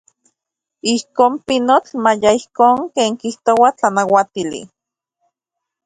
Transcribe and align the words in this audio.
Ijkon, 0.93 1.31
pinotl, 1.45 1.93
maya 2.03 2.31
ijkon 2.39 2.75
ken 2.95 3.11
kijtoa 3.21 3.69
tlanauatili. 3.77 4.61